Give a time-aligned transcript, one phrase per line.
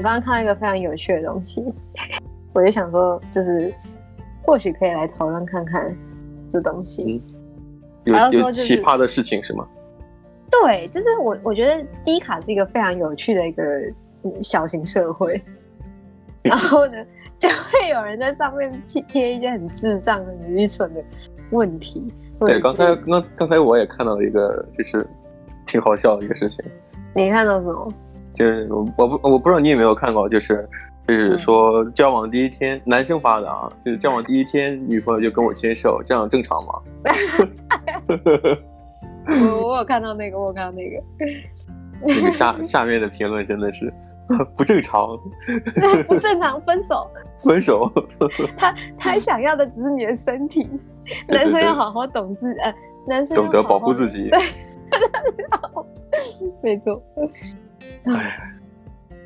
[0.00, 1.62] 我刚刚看到一个非常有趣的东西，
[2.54, 3.70] 我就想说，就是
[4.42, 5.94] 或许可以来讨论看看
[6.48, 7.20] 这东西。
[8.06, 9.68] 嗯、有有奇葩的事情是吗？
[10.50, 13.62] 对，就是我我觉得低卡是一个非常有趣的一个
[14.40, 15.38] 小型社会，
[16.40, 16.94] 然后呢，
[17.38, 18.72] 就会有人在上面
[19.06, 21.04] 贴一些很智障、很愚蠢的
[21.52, 22.10] 问题。
[22.38, 25.06] 对，刚才刚刚才我也看到了一个，就是
[25.66, 26.64] 挺好笑的一个事情。
[27.14, 27.92] 你看到什么？
[28.32, 30.68] 就是我我不我不知道你有没有看过，就是
[31.06, 36.72] 就是说交往第一天，嗯、男生发的啊，就是交往第一天，女朋友就跟我牵手，这样正常吗？
[39.28, 41.02] 我我有看到那个，我有看到那个。
[42.06, 43.92] 这个下 下面的评论真的是
[44.56, 45.18] 不正常，
[46.08, 47.92] 不正常，分手，分手。
[48.56, 50.62] 他他想要的只是你的身体，
[51.28, 52.74] 对对对，男生要好好懂自呃，
[53.06, 54.30] 男生懂得保护自己。
[54.30, 54.40] 对，
[56.62, 57.02] 没错。
[58.04, 58.36] 哎，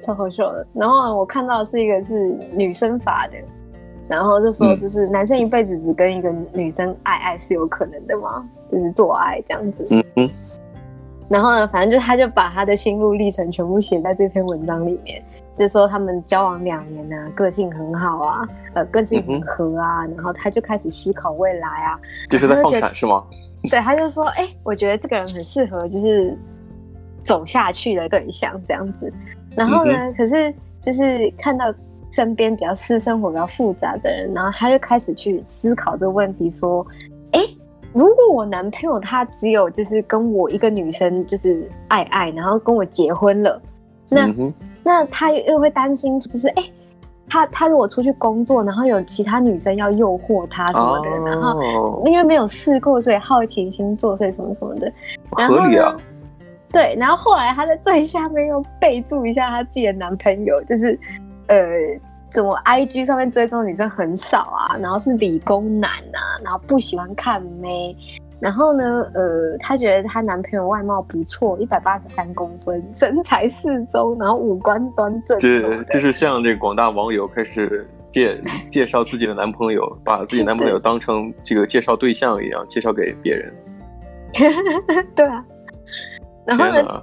[0.00, 0.66] 超好笑的。
[0.74, 3.34] 然后我看到的是一个是女生发的。
[4.06, 8.46] 然后就说，就是男生一辈子只跟一个女生爱爱是有可能的吗？
[8.70, 9.86] 就是做爱这样子。
[9.88, 10.30] 嗯嗯。
[11.26, 15.22] 然后呢，反正就他就把他的心路历程全部写在这篇文章里面，
[15.54, 20.04] 就说他们交往两年啊，个性很好啊，呃，个性很合啊。
[20.04, 21.98] 然后他就开始思考未来啊。
[22.28, 23.24] 就是在放闪是吗？
[23.70, 26.36] 对，他就说，哎，我觉得这个人很适合，就是
[27.24, 29.12] 走下去的对象这样子。
[29.56, 31.74] 然后呢，可是就是看到。
[32.12, 36.86] 身边比较私生活比较复杂的人，然后他就开始去思考这个问题，说
[37.32, 37.40] ：“哎，
[37.92, 43.60] 如果我男朋友他只有就是跟我一个女生就是爱爱，然后跟我结婚了，
[44.08, 46.62] 那、嗯、那他又会担心，就是哎，
[47.28, 54.92] 他他如果出去工作，然后有其他女生要诱惑他什么的，哦、然后因为没有试过，所以好奇心作祟什么什么的，
[55.36, 55.96] 然后呢，合理啊。
[56.74, 60.98] 对，然后后来她在最下面又备注一下她自己的男朋友，就是。”
[61.46, 61.62] 呃，
[62.30, 64.78] 怎么 IG 上面追踪的女生很少啊？
[64.80, 67.94] 然后是理工男啊，然后不喜欢看妹，
[68.40, 75.38] 然后呢，呃，她觉得她男朋友外貌不错，一百八十三公分，身材适中，然后五官端正。
[75.38, 78.40] 对，就是向这广大网友开始介
[78.72, 83.54] 介绍自己的男朋友，把自己男朋友 当成这个介绍对象一样介绍给别人。
[85.14, 85.44] 对啊，
[86.46, 87.02] 然后呢？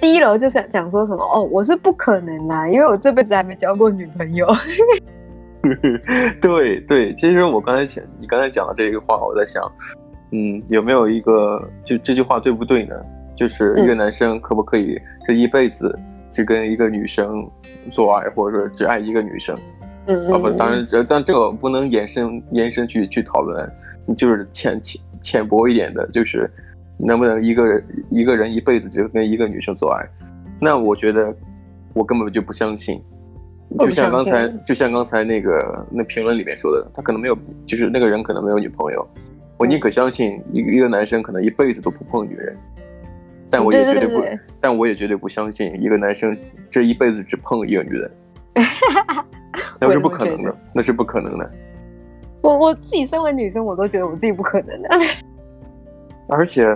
[0.00, 4.46] 第一楼就想讲说什么哦，我是不可能啦，因为我这辈子还没交过女朋友。
[6.40, 9.62] 对对，其实我刚才讲你刚才讲的这个话，我在想，
[10.30, 12.94] 嗯，有没有一个就这句话对不对呢？
[13.34, 15.98] 就是一个男生可不可以这一辈子
[16.30, 17.44] 只跟一个女生
[17.90, 19.56] 做爱，或者说只爱一个女生？
[20.06, 23.68] 嗯，啊不，当然这但这个不能延伸延伸去去讨论，
[24.16, 26.48] 就是浅浅浅薄一点的，就是。
[26.98, 30.06] 能不能一个人一个人一辈子只跟一个女生做爱？
[30.60, 31.34] 那我觉得
[31.92, 33.02] 我根本就不相信。
[33.78, 39.04] 就像刚才就像刚才那个那评论里面说的，他可能没有，就是那个人可能没有女朋友。
[39.56, 42.56] 我宁可相信一个一个男生可能一辈子都不碰女人，
[43.50, 46.36] 但我也绝对不，对对对，但我也绝对不相信一个男生
[46.68, 48.10] 这一辈子只碰一个女人。
[49.80, 51.50] 那是不可能的，那是不可能的。
[52.42, 54.88] 我我自己身为女生，我都觉得我自己不可能的。
[56.26, 56.66] 而且，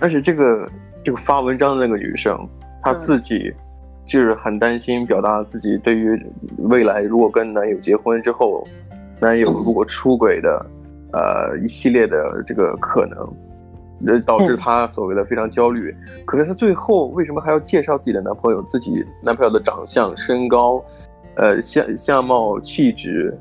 [0.00, 0.68] 而且这个
[1.04, 2.38] 这个发文章的那个女生，
[2.82, 3.52] 她自己
[4.04, 6.20] 就是很担心，表达自己对于
[6.58, 8.66] 未来如果跟男友结婚之后，
[9.20, 10.66] 男友如果出轨的，
[11.12, 15.94] 呃，一系列的这个可能，呃，导致她所谓的非常焦虑。
[16.24, 18.62] 可是她最后为什么还要介绍自己的男朋友？
[18.62, 20.82] 自己男朋友的长相、身高，
[21.36, 23.36] 呃，相相貌、气质。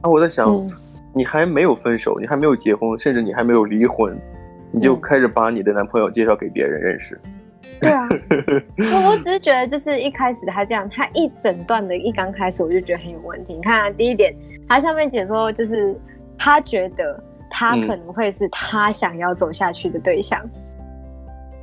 [0.00, 0.70] 啊，我在想，嗯，
[1.12, 4.16] 你还没有分手，你还没有结婚，甚至你还没有离婚。
[4.72, 7.18] 你就开始把你的男朋友介绍给别人认识，
[7.80, 8.08] 对啊，
[8.92, 13.54] 我我只是觉得就是一开始他这样，他一整段的一刚开始我就觉得很有问题。
[13.54, 14.34] 你看啊，第一点，
[14.68, 15.96] 他上面解说就是
[16.38, 20.38] 他觉得他可能会是他想要走下去的对象。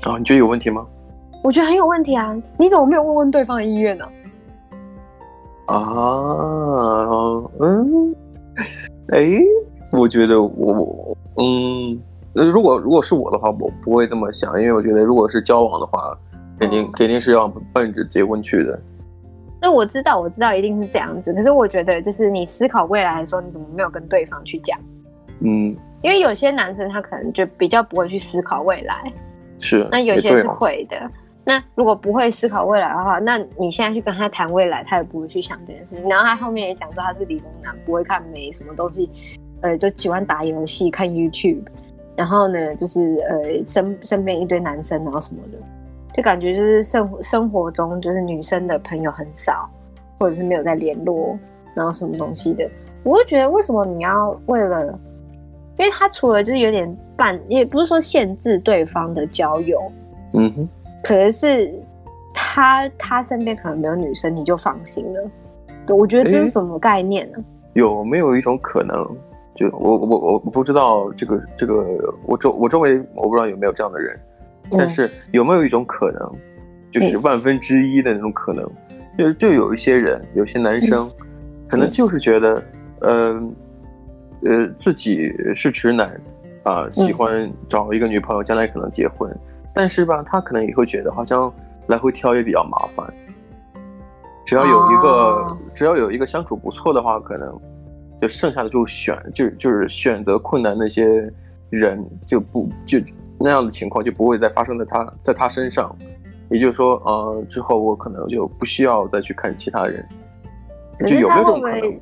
[0.04, 0.86] 啊，你觉得有问题吗？
[1.44, 2.34] 我觉得很有问题啊！
[2.58, 4.06] 你怎么没有问问对方的意愿呢？
[5.68, 5.76] 啊，
[7.60, 8.16] 嗯，
[9.12, 9.28] 哎，
[9.92, 12.02] 我觉得我嗯。
[12.34, 16.18] 那如果如果是我的话，我不会这么想，因为我觉得如果是交往的话，
[16.60, 18.80] 肯定肯定是要奔着结婚去的。
[19.62, 21.34] 那我知道，我知道一定是这样子。
[21.34, 24.78] 可是我觉得，就是你思考未来的时候，你怎么没有跟对方去讲？
[25.40, 29.12] 嗯，因为有些男生他可能就比较不会去思考未来，
[29.60, 29.88] 是。
[29.92, 30.98] 那有些是会的。
[31.46, 36.10] 那如果不会思考未来的话，那你现在去跟他谈未来，他也不会去想这件事情。
[36.10, 39.10] 然后他后面也讲说他是理工男，不会看美，什么东西，
[39.62, 41.62] 呃，就喜欢打游戏、看 YouTube。
[42.16, 45.58] 然后呢，就是呃，身身边一堆男生，然后什么的，
[46.16, 49.70] 就感觉就是生活生活中就是女生的朋友很少，
[50.20, 51.38] 或者是没有在联络，
[51.74, 52.70] 然后什么东西的，
[53.04, 54.86] 我会觉得为什么你要为了，
[55.78, 59.82] 因为他除了就是有点半，也不是说限制对方的交友，
[60.34, 60.70] 嗯哼，
[61.02, 61.74] 可能是
[62.34, 65.32] 他他身边可能没有女生，你就放心了。
[65.88, 67.38] 对，我觉得这是什么概念呢？
[67.74, 69.04] 有没有一种可能？
[69.56, 71.86] 就我我我不知道这个这个
[72.26, 74.20] 我周我周围我不知道有没有这样的人，
[74.72, 76.36] 但是有没有一种可能，
[76.92, 78.68] 就是万分之一的那种可能，
[79.16, 81.08] 就就有一些人，有些男生，
[81.68, 82.64] 可能就是觉得，
[83.02, 83.44] 呃
[84.42, 86.20] 呃自己是直男
[86.64, 89.32] 啊，喜欢找一个女朋友，将来可能结婚，
[89.72, 91.54] 但是吧，他可能也会觉得好像
[91.88, 93.06] 来回挑也比较麻烦，
[94.44, 97.56] 只要有一个只要有一个相处不错的话，可能。
[98.22, 101.32] 就剩下的就选就就是选择困难那些
[101.70, 103.00] 人就不就
[103.40, 105.96] 那样的情况就不会再发生在他在他身上，
[106.50, 110.06] 也就是说呃之后我可能就不需要再去看其他人。
[111.06, 112.00] 就有没有这种可能？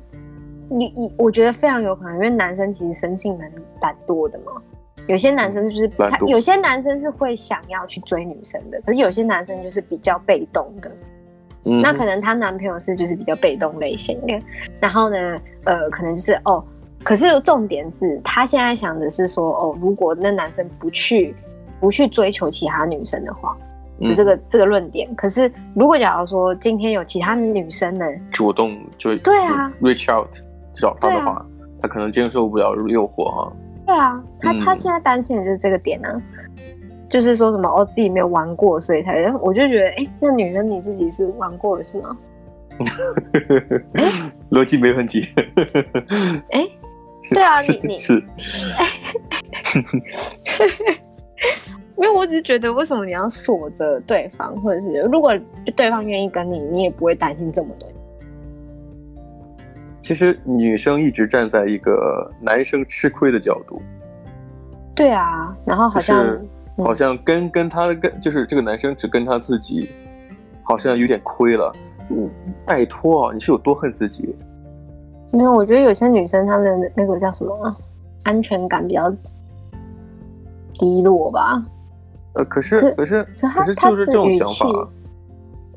[0.68, 3.50] 你你我觉得非常有可能，因为男生其实生性蛮
[3.80, 4.52] 懒惰的嘛。
[5.08, 10.90] 有些男生就是他有些男生是会想要去追女生的，可是有些男生就是比较被动的。
[11.64, 14.40] 嗯、那可能她男朋友是就是比较被动类型的，
[14.80, 15.16] 然后呢，
[15.64, 16.64] 呃，可能就是哦，
[17.04, 21.34] 可是重点是她现在想的是说，哦，如果那男生不去
[21.80, 23.56] 不去追求其他女生的话，
[24.00, 25.08] 就这个、嗯、这个论点。
[25.14, 30.28] 可是如果假如说今天有其他女生呢，主动就，对啊，reach out
[30.74, 31.46] 找他的话，啊、
[31.80, 33.52] 他可能接受不了诱惑哈。
[33.86, 36.16] 对啊，他他现在担心的就是这个点啊。
[37.12, 42.16] 就是说什么哦，自己没有玩过，所以才，我就觉得，哎、欸，那女生你自己是玩过了是吗？
[44.50, 45.28] 逻辑没问题。
[46.52, 46.72] 哎、欸，
[47.28, 48.14] 对啊，你你是，
[51.98, 55.38] 因为我只是觉得，为什么你要锁着对方，或者是如果
[55.76, 57.86] 对方愿意跟你，你也不会担心这么多。
[60.00, 63.82] 其实女生一直站在一个男生吃亏的角度。
[64.94, 66.24] 对啊，然后好像。
[66.24, 66.40] 就是
[66.78, 69.90] 好像跟跟他跟就是这个男生只跟他自己，
[70.62, 71.72] 好像有点亏了。
[72.10, 72.30] 嗯，
[72.64, 74.34] 拜托啊，你是有多恨自己？
[75.32, 77.76] 没有，我觉得有些女生她们的那个叫什么
[78.22, 79.10] 安全感比较
[80.74, 81.62] 低落吧。
[82.34, 83.22] 呃，可是可是
[83.54, 84.88] 可是就是这种想法。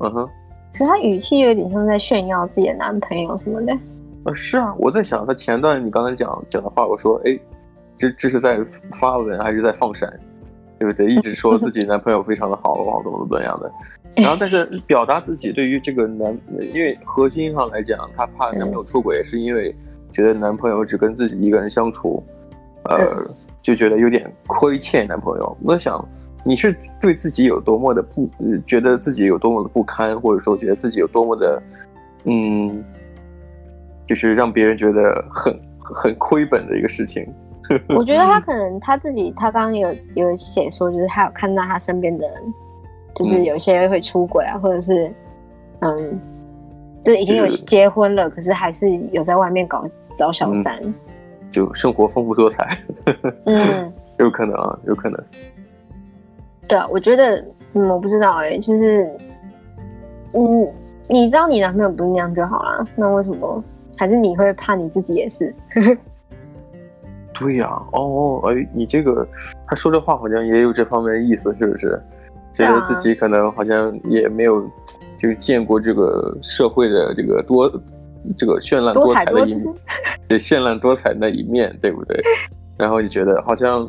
[0.00, 0.28] 嗯哼。
[0.72, 3.74] 可是他语气有点像在炫耀自己的男朋友什么的。
[4.24, 7.38] 呃，是啊，我在想他前段你刚才讲讲的话，我说哎，
[7.96, 8.58] 这这是在
[8.92, 10.12] 发文还是在放闪？
[10.78, 11.06] 对不对？
[11.06, 13.72] 一直说自己男朋友非常的好，好怎么怎么样的，
[14.16, 16.38] 然后但是 表达自己对于这个男，
[16.74, 19.74] 因为核心上来讲，她怕男朋友出轨，是因为
[20.12, 22.22] 觉得男朋友只跟自己一个人相处，
[22.84, 23.24] 呃，
[23.62, 25.56] 就觉得有点亏欠男朋友。
[25.64, 26.06] 我在想，
[26.44, 28.28] 你是对自己有多么的不，
[28.66, 31.62] 觉得自己有多么的不堪，或者说觉得自己有多么的，
[32.24, 32.84] 嗯，
[34.04, 37.26] 就是让别人觉得很很亏本的一个事情。
[37.96, 42.54] 我觉得他可能他自己，他刚刚有有写说，就是他有看到他身边的人，
[43.14, 45.12] 就是有些会出轨啊，嗯、或者是
[45.80, 46.20] 嗯，
[47.04, 49.84] 就已经有结婚了，可是还是有在外面搞
[50.16, 50.94] 找小三、嗯，
[51.50, 52.76] 就生活丰富多彩。
[53.44, 55.24] 嗯， 有可能啊，有可能。
[56.68, 59.10] 对啊，我觉得嗯，我不知道哎、欸，就是
[60.32, 60.68] 嗯，
[61.08, 63.62] 你知道你男朋友不是那样就好了，那为什么
[63.96, 65.54] 还是你会怕你自己也是？
[67.38, 69.26] 对呀、啊，哦，哎，你这个
[69.66, 72.00] 他说这话好像也有这方面的意思，是不是？
[72.52, 74.62] 觉得自己可能好像也没有，
[75.14, 77.70] 就是见过这个社会的这个多，
[78.34, 79.74] 这个绚烂多彩的一面，
[80.26, 82.18] 对，绚烂多彩的那一面，对不对？
[82.78, 83.86] 然后就觉得好像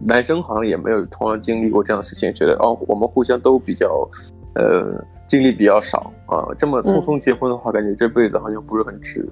[0.00, 4.08] 男生好像也没有同样经历过这样的事情，觉得哦，我们互相都比较，
[4.56, 9.24] 呃，经历比较少啊，这么匆匆结婚的话，嗯、感觉这辈子好像不是很值。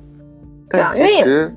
[0.69, 1.53] 但其实。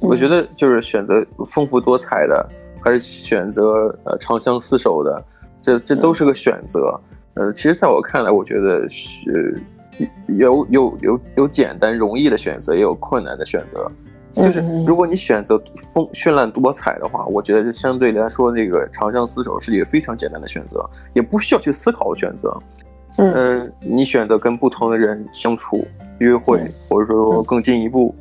[0.00, 2.48] 我觉得就是选择丰富多彩的，
[2.82, 5.24] 还是选择呃长相厮守的，
[5.62, 7.00] 这这都是个选择。
[7.34, 9.58] 呃，其实在我看来，我觉得是
[10.26, 13.90] 有有有有简单容易的选择，也有困难的选择。
[14.34, 15.56] 就是如果你选择
[15.92, 22.56] 丰绚烂多彩的话，我觉得就相对来说，那个长相厮守是一个非常简单的选择，也不需要去思考的选择。
[23.16, 25.86] 嗯、呃，你选择跟不同的人相处、
[26.18, 28.14] 约会，或者说更进一步，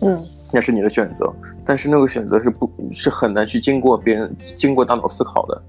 [0.00, 0.18] 嗯。
[0.52, 1.32] 那是你的选择，
[1.64, 5.62] 但是那个选择是不，是很难去经过别人经过大脑思考的。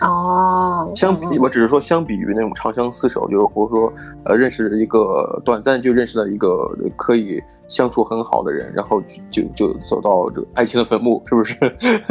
[0.00, 3.92] 哦，相比，我只是说，相比于那种长相厮守，就是或者说，
[4.24, 11.54] 呃，认识一个短暂就认识了一个可以相处很好的人，然后就就走到这个爱情的坟墓，是不是？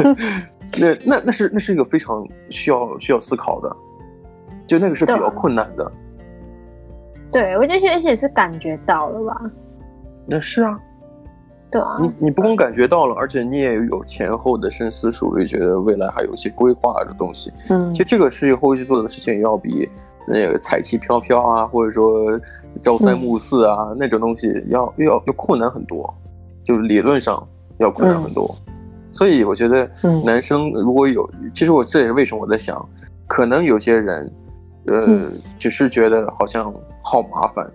[0.80, 3.76] 那那那是那是一个非常需要需要思考的，
[4.64, 5.92] 就那个是比较困难的。
[7.32, 9.50] 对，我觉得而且是感觉到了吧？
[10.28, 10.78] 那是啊，
[11.70, 17.52] 对啊，你你不光感觉到了，而且你也有前后的深思熟虑，觉得未来还有一些规划的东西。
[17.68, 19.88] 嗯，其实这个是后期做的事情要比
[20.26, 22.38] 那个彩旗飘飘啊，或者说
[22.82, 26.12] 朝三暮四啊、嗯、那种东西要要要困难很多，
[26.64, 27.46] 就是理论上
[27.78, 28.52] 要困难很多。
[28.66, 28.72] 嗯、
[29.12, 29.88] 所以我觉得
[30.24, 32.84] 男生如果有，嗯、其实我这也是为什么我在想，
[33.26, 34.30] 可能有些人。
[34.86, 36.72] 呃，嗯、只是觉得好像
[37.02, 37.70] 好麻烦，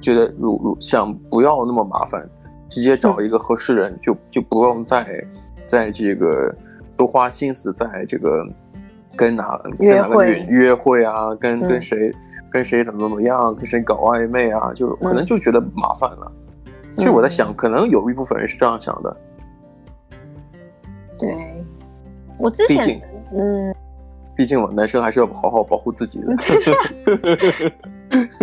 [0.00, 2.26] 觉得如如想不要那么麻烦，
[2.68, 5.24] 直接找一个合适人就，就、不用再
[5.66, 6.54] 在这个
[6.96, 8.46] 多花心思在这个
[9.16, 12.14] 跟哪跟哪个约约会啊，跟跟谁、嗯、
[12.50, 16.32] 跟谁怎么怎么样，跟谁搞暧昧啊，就可能就觉得麻烦了。
[16.66, 19.16] 嗯、其实我在想，可能有一部分人是这样想的。
[21.18, 21.34] 对，
[22.38, 23.00] 我之前
[23.32, 23.74] 嗯。
[24.36, 26.26] 毕竟嘛，男生还是要好好保护自己的。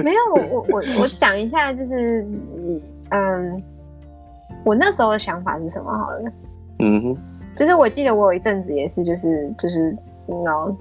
[0.04, 0.20] 没有，
[0.52, 2.22] 我我我讲一下，就是
[3.12, 3.64] 嗯，
[4.66, 5.90] 我那时候的想法是什么？
[5.98, 6.32] 好了，
[6.80, 7.18] 嗯哼，
[7.56, 9.96] 就是我记得我有一阵子也是，就是就是
[10.44, 10.76] 然后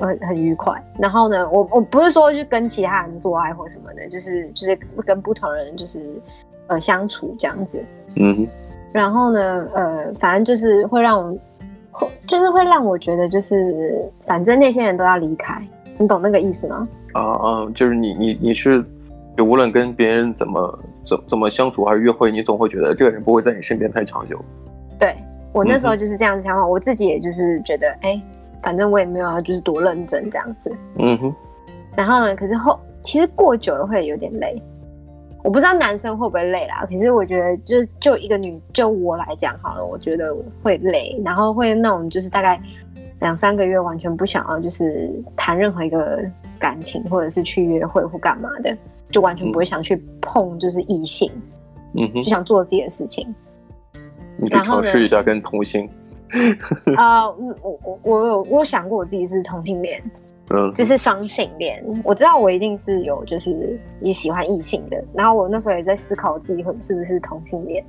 [0.00, 0.74] 很很愉快。
[0.98, 6.10] 然后呢，我我不是说去跟其他人做爱或什么的，就是就是跟不同人就是
[6.66, 7.84] 呃相处这样子。
[8.16, 8.48] 嗯哼，
[8.92, 11.32] 然后呢，呃，反正就是会让我。
[12.26, 15.66] 就是会让我觉得，就是反正那些人都要离开，
[15.96, 16.86] 你懂那个意思吗？
[17.14, 18.84] 啊啊，就是你你你是，
[19.36, 24.38] 就无论跟别人怎么怎怎么相处还是约会，你总会觉得这个人不会在你身边太长久。
[24.98, 25.14] 对，
[25.52, 28.22] 我那时候就是这样子想法，嗯、我自己也就是觉得，哎、欸，
[28.62, 30.74] 反正我也没有要就是多认真这样子。
[30.98, 31.34] 嗯哼。
[31.94, 34.60] 然后呢，可是后其实过久了会有点累。
[35.44, 42.60] 我不知道男生会不会累啦，可是我觉得就就一个女，就我来讲好了，我觉得会累，然后会那种就是大概
[43.20, 46.22] 两三个月完全不想要就是谈任何一个
[46.58, 48.76] 感情，或者是去约会或干嘛的，
[49.10, 51.30] 就完全不会想去碰就是异性，
[51.94, 53.26] 嗯哼，就想做自己的事情。
[54.36, 55.88] 你可以尝试一下跟同性。
[56.96, 60.02] 啊、 呃，我我我有我有想过我自己是同性恋。
[60.50, 65.02] 嗯，就是双性恋，我知道我一定是有，就是也喜欢异性的。
[65.12, 67.84] 然后我那时候也在思考我自己会是不是同性恋。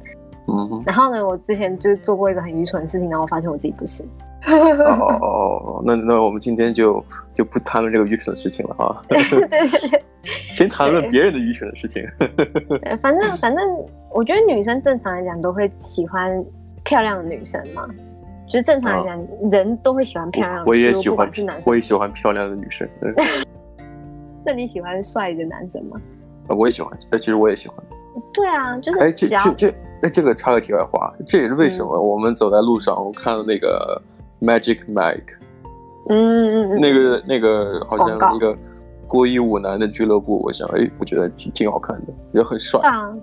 [0.48, 4.03] 嗯哼，然后呢，我之前就做过一个很愚蠢的事情，然后我发现我自己不是。
[4.46, 7.03] 哦哦，那那我们今天就
[7.34, 9.01] 就不谈论这个愚蠢的事情了啊。
[9.10, 9.48] 对对
[9.89, 10.03] 对，
[10.53, 12.03] 先谈论别人的愚蠢的事情。
[13.01, 13.65] 反正反正，
[14.12, 16.44] 我觉得女生正常来讲都会喜欢
[16.84, 17.88] 漂亮的女生嘛。
[18.48, 20.63] 就是正常来讲，哦、人都会喜欢漂亮的。
[20.65, 21.29] 我也喜欢，
[21.65, 22.88] 我也喜欢漂亮的女生。
[24.46, 26.00] 那你喜欢帅的男生吗？
[26.48, 27.77] 我也喜欢，哎，其实我也喜欢。
[28.34, 29.70] 对啊，就是哎，这这这，
[30.01, 34.01] 哎，这个插个题外话，这也是为什么我们走在路上，我看到那个
[34.41, 35.36] Magic Mike，
[36.10, 38.58] 嗯嗯嗯，那个那个好像一个
[39.10, 42.79] 脱衣舞男的俱乐部，我想，哎，我觉得挺挺好看的，也很帅。
[42.82, 43.13] 啊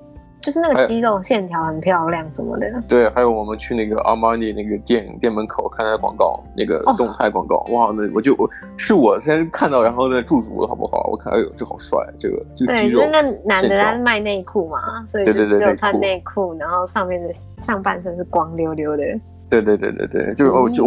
[0.42, 2.70] 就是那个肌肉线条很漂亮，什么的。
[2.86, 11.08] 对，还有我们去那个阿玛尼那个店店门口看他的广告，那个动态广告，哦、哇，那我就我是我先看到，然后呢驻足了，好不好？
[11.10, 13.00] 我看，哎呦，这好帅，这个这个肌肉。
[13.00, 19.02] 对，那男的他卖内裤嘛，所以就只有穿内裤，然后上面的上半身是光溜溜的。
[19.50, 20.84] 对对对对对，就是哦，就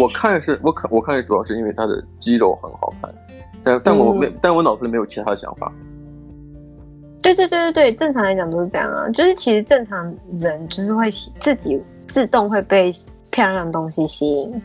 [0.00, 3.14] 我，看是，我看我看主要是因为他的肌肉很好看，
[3.62, 5.72] 但但我没，嗯、但我脑子里没有其他的想法。
[7.22, 11.78] 对对对对对，正常来讲都是这样啊，就是其实正常人就是会自己
[12.08, 12.90] 自动会被
[13.30, 14.62] 漂亮的东西吸引。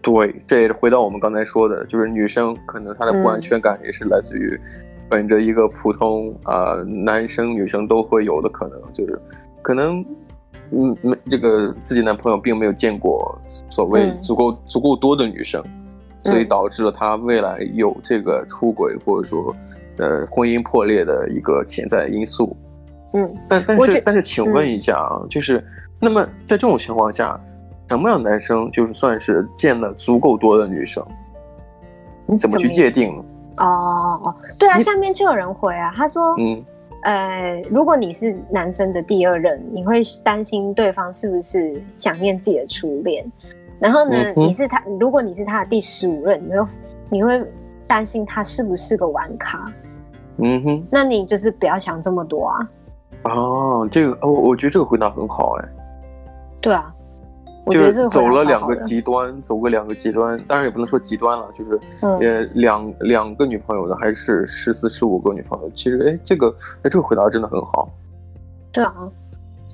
[0.00, 4.58] 对，这也是回到我们刚才说的，就是女生可能她的不安全感也是来自于
[5.08, 9.20] 本着一个普通啊、男生女生都会有的可能，就是
[9.60, 10.04] 可能
[10.70, 15.62] 嗯没这个自己男朋友并没有见过所谓足够、嗯、足够多的女生，
[16.22, 19.54] 所以导致了他未来有这个出轨或者说。
[19.96, 22.56] 呃，婚姻破裂的一个潜在因素，
[23.12, 25.64] 嗯，但但是但是，请问一下啊，嗯、就是
[26.00, 27.40] 那么在这种情况下，
[27.88, 31.00] 什么样的男生就是算是见了足够多的女生？
[32.26, 33.22] 你怎么去界定呢？
[33.58, 36.60] 哦哦，对啊，下面就有人回啊，他说，嗯，
[37.04, 43.24] 呃，如果你是男生的第二任，你会担心对方是不是想念自己的初恋？
[43.78, 46.66] 然后呢，嗯、你是他，如果你是他的第十五任，你会
[47.10, 47.44] 你会
[47.86, 49.70] 担心他是不是个玩咖？
[50.38, 52.68] 嗯哼，那你就是不要想这么多啊。
[53.24, 55.68] 哦，这个哦，我觉得这个回答很好哎。
[56.62, 56.90] 对啊，
[57.70, 65.70] 就是走了两个极端，走过两个极端，当然也不能说极端了，就是呃两两个女朋友的，还是十四十五个女朋友。
[65.74, 67.88] 其实哎，这个哎这个回答真的很好。
[68.70, 68.94] 对啊，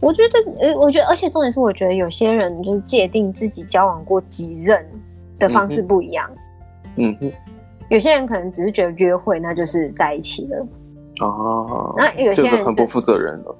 [0.02, 4.86] 我觉得呃，我觉得而且重点是，我觉得有些人就是界定自己交往过几任
[5.38, 6.30] 的方式不一样。
[6.96, 7.32] 嗯哼。
[7.88, 10.64] 有些人可能只是觉得约会那就是在一起了，
[11.26, 13.52] 啊，那有些人这个很不负责任的。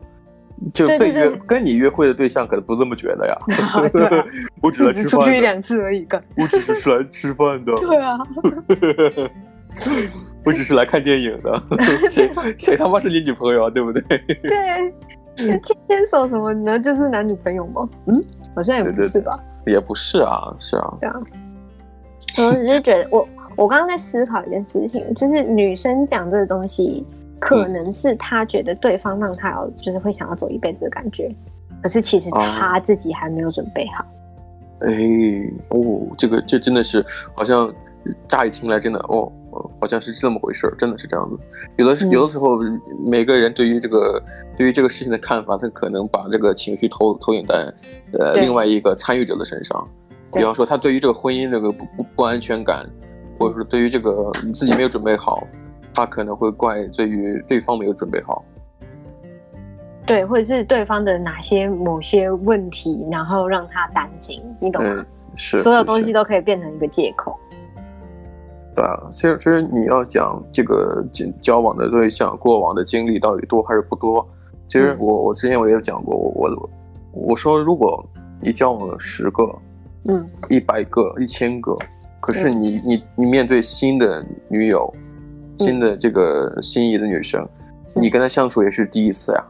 [0.75, 3.37] 就被约跟你约会的对象可能不这么觉得呀。
[3.93, 4.25] 对啊
[4.61, 6.23] 我只来吃饭出去两次而已，干。
[6.37, 8.19] 我只是来吃饭的，对啊，
[10.45, 11.63] 我只是来看电影的。
[12.09, 13.71] 谁谁他妈是你女朋友啊？
[13.71, 14.03] 对不对？
[15.37, 17.89] 对，牵牵手什么的，就是男女朋友吗？
[18.07, 18.15] 嗯，
[18.55, 19.33] 好像也不是吧。
[19.67, 20.95] 也不是啊，是啊。
[21.01, 21.17] 对啊，
[22.39, 27.07] 我只是觉得我我刚刚在思考一件事情，就是女生讲这个东西。
[27.41, 31.35] 可能是他觉得对方让他要，就是会想要走一辈子的感觉，
[31.83, 34.05] 可是其实他自己还没有准备好。
[34.81, 34.89] 哎、
[35.71, 37.05] 哦，哦，这个这真的是
[37.35, 37.73] 好像
[38.29, 39.31] 乍一听来真的哦，
[39.81, 41.37] 好像是这么回事儿，真的是这样子。
[41.77, 42.59] 有的是有的时候，
[43.05, 44.23] 每个人对于这个
[44.57, 47.73] 对于这个事情的看法，他可能把这个情绪投投影在
[48.19, 49.89] 呃另外一个参与者的身上。
[50.33, 52.89] 比方说，他对于这个婚姻这个不不不安全感，
[53.39, 55.47] 或者是对于这个自己没有准备好。
[55.93, 58.45] 他可能会怪罪于对方没有准备好，
[60.07, 64.91] 对，或者是对方的哪些某些问题，然后让他担心，你懂吗？
[64.97, 67.39] 嗯、是，所有东西都可以变成一个借口。
[68.75, 71.05] 对啊，其实其实你要讲这个
[71.41, 74.27] 交往的对象过往的经历到底多还是不多？
[74.69, 76.71] 其实我、嗯、我之前我也讲过，我我
[77.13, 78.05] 我说如果
[78.41, 79.45] 你交往了十个，
[80.09, 81.77] 嗯，一百个，一千个，
[82.21, 84.93] 可是你、嗯、你你面对新的女友。
[85.65, 87.47] 新的这个心仪的女生，
[87.95, 89.45] 嗯、你跟她相处也是第一次呀。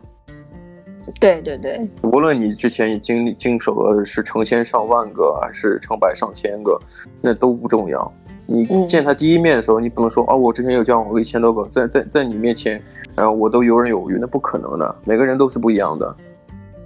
[1.19, 6.79] 对对对，无论你之前已经历经手的是成千上万个，还是成百上千个，
[7.23, 8.13] 那都不重要。
[8.47, 12.83] 你见她第一面的时候，嗯、你不能说啊，我之前有交往过一千多个，在在在你面前，
[13.15, 14.97] 然后我都游刃有余，那不可能的。
[15.05, 16.17] 每个人都是不一样的。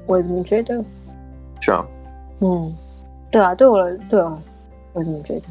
[0.07, 0.85] 我怎么觉得？
[1.61, 1.85] 是啊。
[2.41, 2.73] 嗯，
[3.31, 4.39] 对啊，对我来，对啊，
[4.93, 5.43] 我怎么觉得？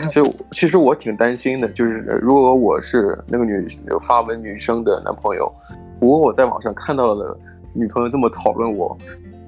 [0.10, 5.52] 就其实我挺担心的，就是如果我是那个女有发文女生的男朋友，
[6.00, 7.36] 如果我在网上看到了
[7.72, 8.96] 女朋友这么讨论我，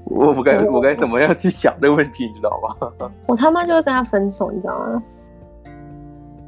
[0.04, 3.11] 我不该我该怎么样去想这个问题，你知道吗？
[3.26, 5.02] 我他妈就会跟他分手，你知道吗？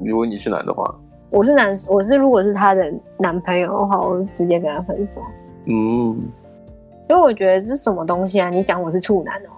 [0.05, 0.95] 如果你是男的话，
[1.31, 5.23] 我是男，我是如果是他的男朋友的话，我就直接跟他分手。
[5.65, 6.15] 嗯，
[7.09, 8.51] 因为我觉得这是什么东西啊？
[8.51, 9.51] 你讲我是处男哦。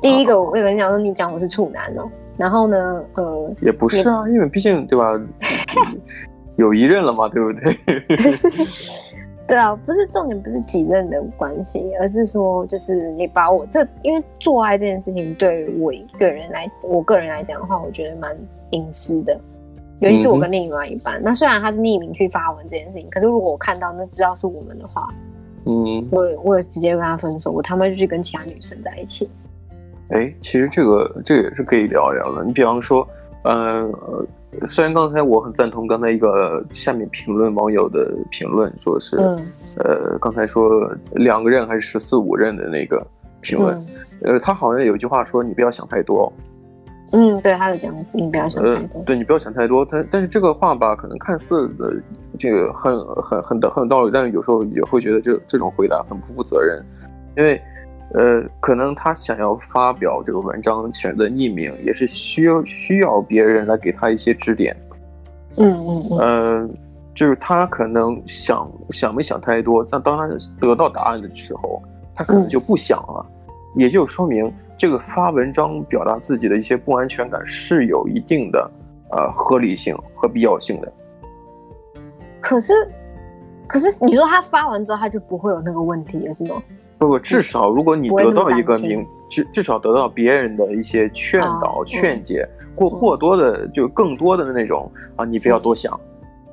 [0.00, 2.08] 第一个，我跟你讲说，你讲我是处男哦。
[2.36, 5.18] 然后呢，呃，也不是啊，因为毕竟对吧，
[6.56, 7.76] 有一任了嘛，对不对？
[9.48, 18.36] 对啊，不是重点，不是几任的关系，而是说，就是你把我这，因为做爱这件事情，对我一个人来，我个人来讲的话，我觉得蛮
[18.70, 19.38] 隐私的，
[20.00, 21.20] 尤其是我跟另外一半。
[21.20, 25.08] 嗯、那虽然他是匿名去发文这件事情，可是如果我看到那知道是我们的话，
[25.64, 29.30] 嗯，我我直接跟他分手，我他妈就去跟其他女生在一起。
[30.10, 32.44] 哎，其实这个这个也是可以聊一聊的。
[32.44, 33.06] 你比方说，
[33.42, 33.92] 呃，
[34.64, 39.44] 虽然刚才我很赞同刚才一个下面评论网友的评论，说是，嗯、
[39.78, 43.04] 呃，刚才说两个任还是十四五任的那个
[43.40, 43.74] 评论，
[44.20, 46.32] 嗯、呃，他好像有一句话说你不要想太多。
[47.10, 48.98] 嗯，对，他有讲你不要想太多。
[48.98, 49.84] 呃、对，你不要想太多。
[49.90, 51.92] 但但是这个话吧，可能看似的
[52.38, 56.80] 这个很很很很有道理，但是有时候也会觉得这这种回答很不负责任，
[57.36, 57.60] 因为。
[58.14, 64.76] 呃，可能他想要发表这个文章，选择匿名，也是需要需要别人来给他一些指点。
[65.56, 66.18] 嗯嗯嗯。
[66.18, 66.68] 呃，
[67.14, 70.28] 就是他可能想想没想太多，但当他
[70.60, 71.82] 得到答案的时候，
[72.14, 73.26] 他可能就不想了，
[73.74, 78.70] 嗯、也就说明这个发文章表达自己的一些不安全感是有一定的
[79.10, 80.92] 呃合理性和必要性的。
[82.40, 82.72] 可是，
[83.66, 86.62] 可是你说他发完之后，他就不会有那个问题了，是吗？
[86.98, 95.98] 不不，至少如果你得到一个明，至至少得到别人的一些劝导、劝解，或或多的就更多的那种啊，你不要多想。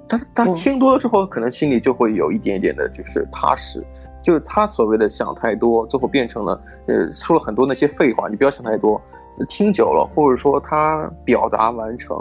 [0.08, 3.84] 他他听多了之后，可能心里就会有一点点的，就是踏实。
[4.22, 8.30] 就是他所谓的想太多，最后变成了呃说了很多那些废话。
[8.30, 9.02] 你不要想太多，
[9.50, 12.18] 听久了，或者说他表达完成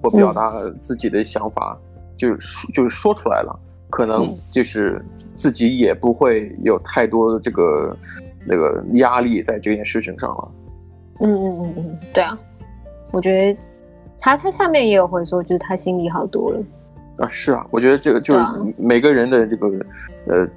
[0.00, 1.76] 或表达自己的想法，
[2.16, 3.58] 就是就是说出来了。
[3.90, 7.96] 可能就是自己也不会有太多的这个
[8.46, 10.52] 那个压力在这件事情上了。
[11.20, 12.38] 嗯嗯嗯嗯，对啊，
[13.10, 13.60] 我觉得
[14.18, 16.62] 他他下面也有回说，就是他心里好多了。
[17.18, 18.40] 啊，是啊，我觉得这个就是
[18.78, 19.72] 每个人的这个、啊、
[20.28, 20.48] 呃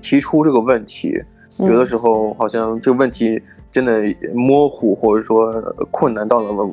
[0.00, 1.22] 提出这个问题，
[1.58, 4.00] 有的时候好像这个问题真的
[4.32, 5.52] 模糊或者说
[5.90, 6.72] 困难到了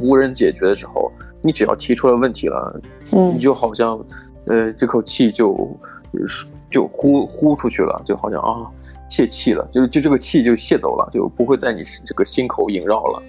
[0.00, 1.10] 无人解决的时候，
[1.42, 2.80] 你只要提出了问题了，
[3.12, 3.98] 嗯，你就好像。
[4.46, 5.68] 呃，这口气就
[6.70, 8.66] 就呼呼出去了，就好像啊
[9.08, 13.22] 泄气了，就是就这个气就泄走了，就不会在你这个心口萦绕了。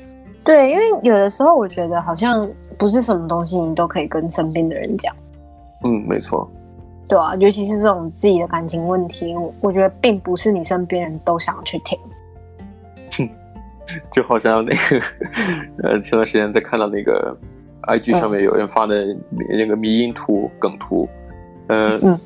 [0.43, 5.15] 对，因为有的时候我觉得好像不是什么东西你都可以跟身边的人讲。
[5.83, 6.49] 嗯，没错。
[7.07, 11.97] 对啊，尤其是这种自己的感情问题，我我觉得并不是你身边人都想去听。
[14.11, 15.05] 就好像那个，
[15.83, 17.35] 呃，前段时间在看到那个
[17.87, 19.15] ，IG 上面有人发的
[19.49, 21.07] 那个迷因图、梗图，
[21.67, 22.19] 呃、嗯，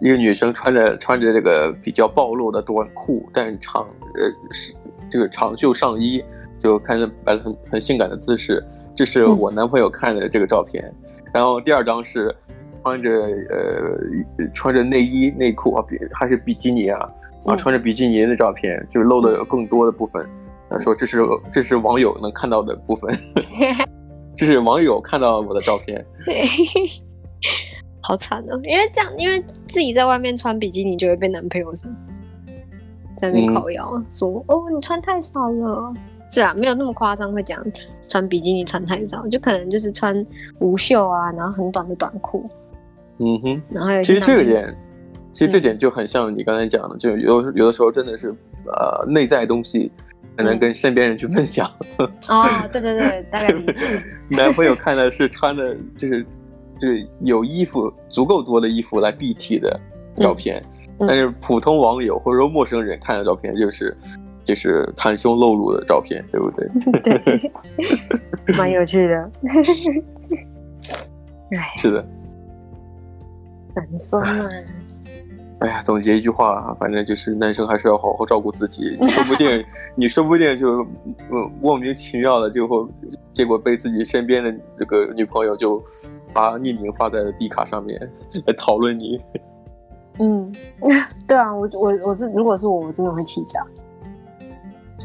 [0.00, 4.72] 一个女生穿着穿着这个比较暴露的短裤，但是长呃是
[5.10, 6.22] 这个长袖上衣，
[6.58, 8.64] 就看着摆了很很性感的姿势。
[8.94, 10.84] 这是我男朋友看的这个照片。
[10.84, 12.34] 嗯、然后第二张是
[12.82, 13.10] 穿着
[13.50, 17.08] 呃穿着内衣内裤啊，比还是比基尼啊，
[17.44, 20.26] 啊穿着比基尼的照片，就是露的有更多的部分。
[20.70, 23.18] 他说：“这是这是网友能看到的部分，
[24.38, 26.02] 这是网友看到我的照片。
[26.24, 26.42] 对，
[28.00, 28.60] 好惨哦！
[28.62, 31.72] 因为这样，因为自己在外面穿比基尼就会被男朋友
[33.16, 35.92] 在那边烤腰，嗯、说：‘哦，你穿太少了。’
[36.30, 37.60] 是啊，没有那么夸张，会讲
[38.08, 40.24] 穿比基尼穿太少，就可能就是穿
[40.60, 42.48] 无袖啊，然后很短的短裤。
[43.18, 44.76] 嗯哼，然后有其实这个点，
[45.32, 48.28] 其实这点就很像你刚才讲的，嗯、就有有的时候真的是
[48.66, 49.90] 呃内在东西。”
[50.38, 51.68] 才能跟身边人去分享。
[52.28, 54.00] 哦，对对对，大概理解。
[54.28, 56.24] 男朋友看的是穿的，就是
[56.78, 59.78] 就是有衣服足够多的衣服来蔽体的
[60.16, 60.64] 照片，
[61.00, 63.96] 但是普通网友或者说陌生人看的照片就是
[64.44, 66.68] 就是袒胸露乳的照片，对不对？
[68.46, 69.30] 对，蛮有趣的。
[71.50, 72.06] 哎，是的，
[73.74, 74.48] 很酸啊。
[75.60, 79.64] 哎呀，总结一句话，反正就是男生还是要好好照顾自己，说不定
[79.96, 80.82] 你说不定就
[81.30, 82.86] 嗯莫名其妙的就会，
[83.32, 85.82] 结果被自己身边的这个女朋友就
[86.32, 88.00] 发匿名发在了 D 卡上面
[88.46, 89.20] 来讨论你。
[90.20, 90.52] 嗯，
[91.26, 93.64] 对啊，我我我是如果是我，我真的会气炸，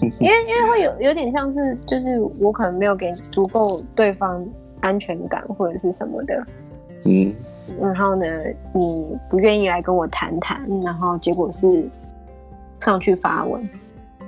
[0.01, 4.43] 因为因为会有有点像是就是我可能没有给足够对方
[4.81, 6.45] 安全感或者是什么的，
[7.05, 7.33] 嗯。
[7.79, 8.25] 然后呢，
[8.73, 11.87] 你不愿意来跟我谈谈，然后结果是
[12.79, 13.61] 上去发文。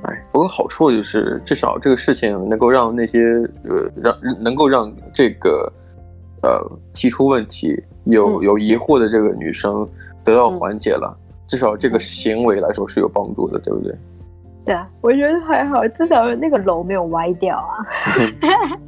[0.03, 3.19] 哎，不过好处就是至少这个事情能够让那些
[3.63, 5.71] 呃让能够让这个
[6.43, 6.49] 呃
[6.93, 9.87] 提出问题有有疑惑的这个女生
[10.23, 13.95] 得到缓解了，嗯、至少这个行为来说是有帮助的，对不对？
[14.65, 17.85] 对啊，我觉得还好，至少那个楼没有歪掉啊。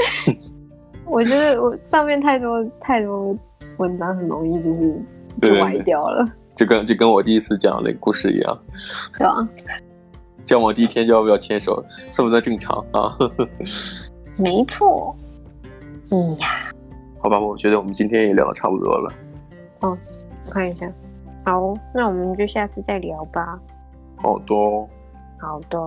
[1.06, 3.36] 我觉得我上面太多太多。
[3.80, 4.94] 文章很容易就是
[5.40, 8.58] 就歪掉了，就跟就跟我第一次讲那个故事一样，
[9.16, 9.48] 对吧？
[10.44, 13.16] 交往第一天就要不要牵手，算不算正常啊？
[14.36, 15.16] 没错。
[16.10, 16.70] 嗯呀，
[17.20, 19.10] 好吧，我觉得我们今天也聊的差不多了。
[19.80, 19.96] 哦，
[20.44, 20.92] 我看一下。
[21.44, 23.58] 好，那我们就下次再聊吧。
[24.16, 24.54] 好的。
[25.38, 25.80] 好的。